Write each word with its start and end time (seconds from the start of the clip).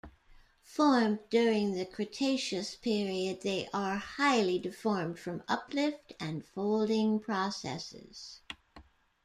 Formed 0.63 1.19
during 1.29 1.73
the 1.73 1.85
Cretaceous 1.85 2.75
Period, 2.75 3.41
they 3.43 3.69
are 3.71 3.97
highly 3.97 4.57
deformed 4.57 5.19
from 5.19 5.43
uplift 5.47 6.13
and 6.19 6.43
folding 6.43 7.19
processes. 7.19 8.39